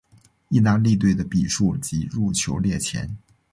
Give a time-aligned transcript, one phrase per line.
[0.49, 3.15] 意大利队的比数及入球列前。